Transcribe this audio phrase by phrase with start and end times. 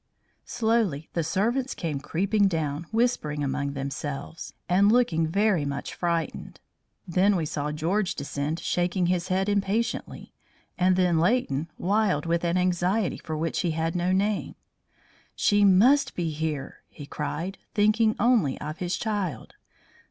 [0.47, 6.59] Slowly the servants came creeping down whispering among themselves and looking very much frightened.
[7.07, 10.33] Then we saw George descend shaking his head impatiently,
[10.75, 14.55] and then Leighton, wild with an anxiety for which he had no name.
[15.35, 19.53] "She must be here!" he cried, thinking only of his child.